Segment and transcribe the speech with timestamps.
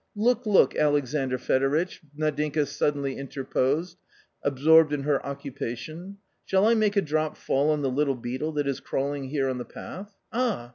[0.15, 3.99] "Look, look, Alexandr Fedovitch," Nadinka suddenly interposed,
[4.41, 8.65] absorbed in her occupation." Shall I make a drop fall on the little beetle that
[8.67, 10.17] is crawling here on the path?....
[10.33, 10.69] Ah